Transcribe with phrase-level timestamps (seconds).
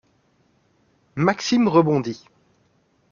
[1.15, 2.21] Maxime rebondit.